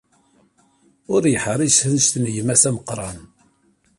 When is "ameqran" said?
2.69-3.19